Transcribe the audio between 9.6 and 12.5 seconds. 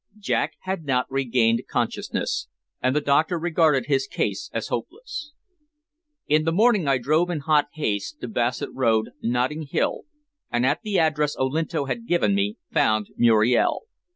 Hill, and at the address Olinto had given